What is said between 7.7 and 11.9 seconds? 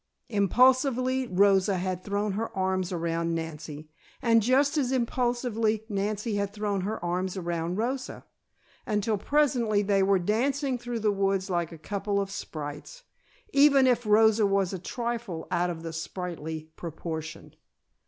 Rosa, until presently they were dancing through the woods like a